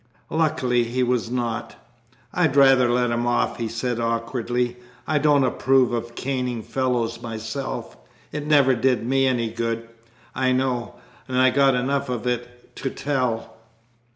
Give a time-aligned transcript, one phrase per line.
[0.31, 1.75] Luckily he was not.
[2.33, 7.97] "I'd rather let him off," he said awkwardly; "I don't approve of caning fellows myself.
[8.31, 9.87] It never did me any good,
[10.33, 10.95] I know,
[11.27, 13.55] and I got enough of it to tell."